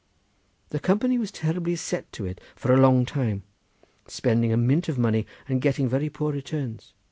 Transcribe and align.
The 0.69 0.79
company 0.79 1.19
was 1.19 1.29
terribly 1.31 1.75
set 1.75 2.11
to 2.13 2.25
it 2.25 2.41
for 2.55 2.73
a 2.73 2.77
long 2.81 3.05
time, 3.05 3.43
spending 4.07 4.51
a 4.51 4.57
mint 4.57 4.89
of 4.89 4.97
money 4.97 5.27
and 5.47 5.61
getting 5.61 5.87
very 5.87 6.09
poor 6.09 6.31
returns. 6.33 6.95